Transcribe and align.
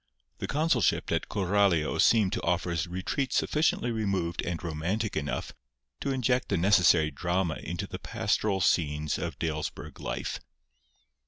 The 0.39 0.47
consulship 0.47 1.11
at 1.11 1.29
Coralio 1.29 1.99
seemed 2.01 2.33
to 2.33 2.41
offer 2.41 2.71
a 2.71 2.89
retreat 2.89 3.31
sufficiently 3.31 3.91
removed 3.91 4.41
and 4.43 4.63
romantic 4.63 5.15
enough 5.15 5.53
to 5.99 6.09
inject 6.09 6.49
the 6.49 6.57
necessary 6.57 7.11
drama 7.11 7.59
into 7.61 7.85
the 7.85 7.99
pastoral 7.99 8.61
scenes 8.61 9.19
of 9.19 9.37
Dalesburg 9.37 9.99
life. 9.99 10.39